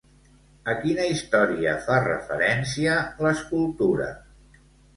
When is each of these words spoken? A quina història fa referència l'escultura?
A 0.71 0.73
quina 0.85 1.05
història 1.09 1.75
fa 1.89 1.99
referència 2.07 2.97
l'escultura? 3.27 4.13